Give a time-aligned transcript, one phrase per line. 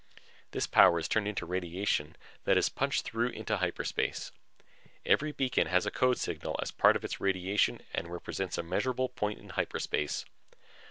[0.49, 2.15] This power is turned into radiation
[2.45, 4.31] that is punched through into hyperspace.
[5.05, 9.09] Every beacon has a code signal as part of its radiation and represents a measurable
[9.09, 10.25] point in hyperspace.